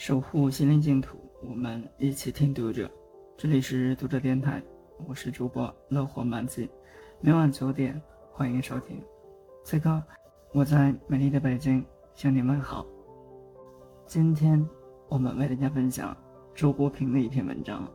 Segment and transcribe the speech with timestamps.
[0.00, 2.90] 守护心灵净土，我们一起听读者。
[3.36, 4.62] 这里是读者电台，
[5.06, 6.70] 我是主播乐活满记，
[7.20, 8.00] 每晚九点
[8.32, 8.98] 欢迎收听。
[9.62, 10.02] 此刻
[10.54, 11.84] 我在美丽的北京
[12.14, 12.86] 向你问好。
[14.06, 14.66] 今天
[15.06, 16.16] 我们为大家分享
[16.54, 17.84] 周国平的一篇文章，《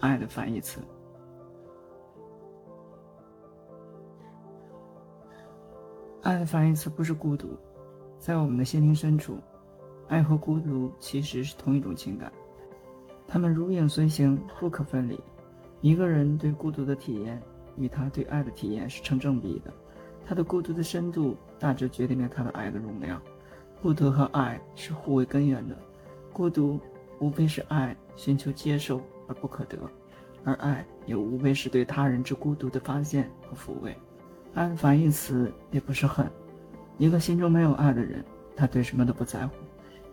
[0.00, 0.80] 爱的反义词》。
[6.22, 7.56] 爱的反义词不是孤独，
[8.18, 9.38] 在我们的心灵深处，
[10.08, 12.32] 爱和孤独其实是同一种情感，
[13.26, 15.18] 它们如影随形，不可分离。
[15.80, 17.40] 一个人对孤独的体验
[17.76, 19.72] 与他对爱的体验是成正比的，
[20.26, 23.20] 他的孤独的深度大致决定了他的爱的容量。
[23.80, 25.76] 孤独和爱是互为根源的，
[26.32, 26.80] 孤独
[27.20, 29.78] 无非是爱寻求接受而不可得，
[30.42, 33.96] 而爱也无非是对他人之孤独的发现和抚慰。
[34.54, 36.28] 爱的反义词也不是恨。
[36.96, 38.24] 一个心中没有爱的人，
[38.56, 39.54] 他对什么都不在乎，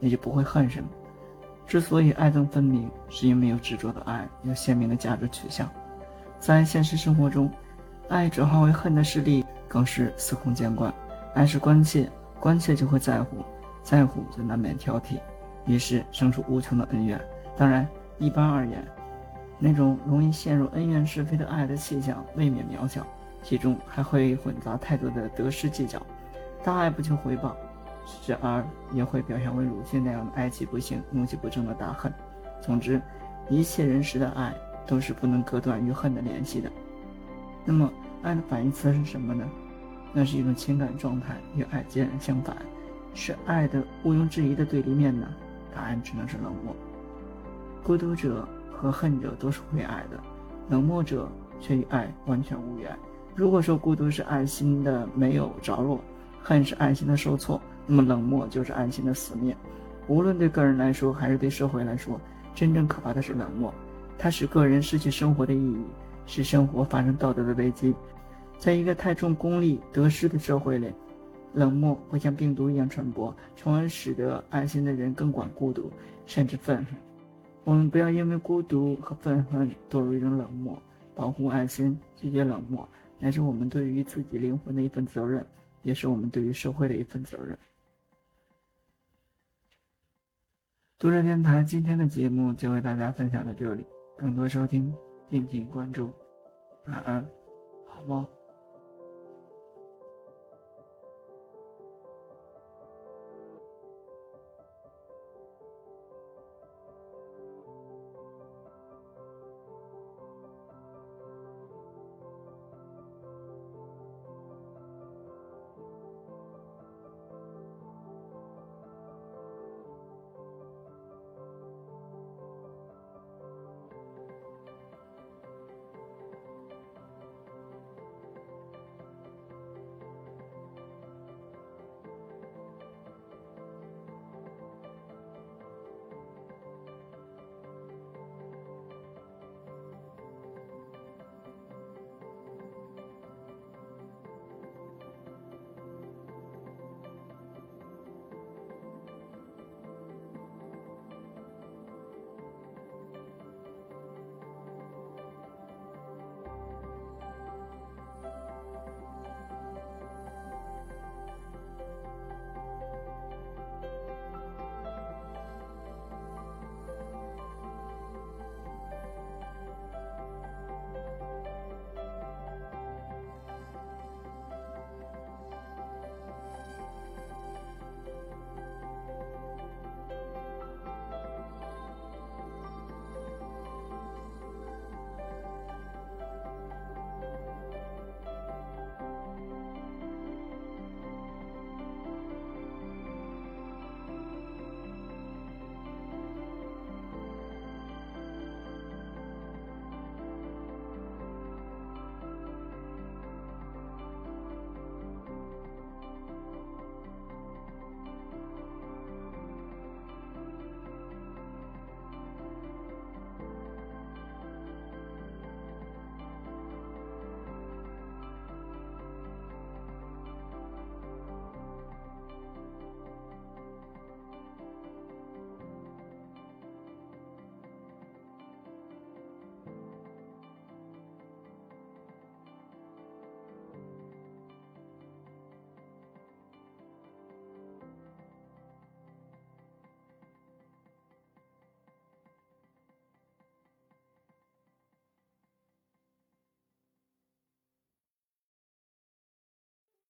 [0.00, 0.88] 也就不会恨什么。
[1.66, 5.68] 之所以爱憎分明，是因为有执着的爱有鲜明的价值取向。
[6.38, 7.50] 在现实生活中，
[8.08, 10.92] 爱转化为恨的事例更是司空见惯。
[11.34, 13.38] 爱是关切，关切就会在乎，
[13.82, 15.18] 在乎就难免挑剔，
[15.66, 17.18] 于是生出无穷的恩怨。
[17.56, 18.84] 当然，一般而言，
[19.58, 23.06] 那种容易陷入恩怨是非的爱的气象未免渺小。
[23.42, 26.00] 其中还会混杂太多的得失计较，
[26.62, 27.54] 大爱不求回报，
[28.04, 32.12] 时而也会表现为鲁迅那样的哀其不幸，怒其不争的大恨。
[32.60, 33.00] 总之，
[33.48, 34.54] 一切人时的爱
[34.86, 36.70] 都是不能割断与恨的联系的。
[37.64, 37.90] 那么，
[38.22, 39.44] 爱的反义词是什么呢？
[40.12, 42.56] 那是一种情感状态，与爱截然相反，
[43.14, 45.26] 是爱的毋庸置疑的对立面呢？
[45.74, 46.74] 答案只能是冷漠。
[47.82, 50.18] 孤独者和恨者都是会爱的，
[50.70, 51.28] 冷漠者
[51.60, 52.96] 却与爱完全无缘。
[53.34, 56.00] 如果说孤独是爱心的没有着落，
[56.46, 59.56] 恨是爱心的受挫，那么冷漠就是爱心的死灭。
[60.08, 62.20] 无论对个人来说还是对社会来说，
[62.54, 63.72] 真正可怕的是冷漠，
[64.18, 65.82] 它使个人失去生活的意义，
[66.26, 67.94] 使生活发生道德的危机。
[68.58, 70.92] 在一个太重功利得失的社会里，
[71.54, 75.90] 冷漠会像病毒一样传播，从而使得爱心的人更管孤独，
[76.26, 76.94] 甚至愤恨。
[77.64, 80.78] 我们不要因为孤独和愤恨堕入一种冷漠，
[81.14, 82.86] 保护爱心，拒绝冷漠。
[83.18, 85.44] 乃是我们对于自己灵魂的一份责任，
[85.84, 87.56] 也是我们对于社会的一份责任。
[90.98, 93.86] 读者电台今天的节目就为大家分享到这里，
[94.16, 94.92] 更多收听
[95.30, 96.10] 敬请关注，
[96.86, 97.24] 晚安，
[97.86, 98.26] 好梦。